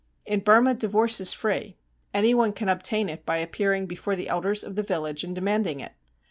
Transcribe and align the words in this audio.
In 0.25 0.39
Burma 0.39 0.73
divorce 0.73 1.21
is 1.21 1.31
free. 1.31 1.77
Anyone 2.11 2.53
can 2.53 2.67
obtain 2.67 3.07
it 3.07 3.23
by 3.23 3.37
appearing 3.37 3.85
before 3.85 4.15
the 4.15 4.29
elders 4.29 4.63
of 4.63 4.75
the 4.75 4.81
village 4.81 5.23
and 5.23 5.35
demanding 5.35 5.79
it. 5.79 5.91